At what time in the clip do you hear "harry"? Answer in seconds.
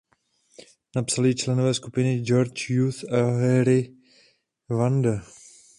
3.23-3.95